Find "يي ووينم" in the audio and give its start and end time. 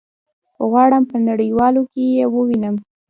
2.15-2.75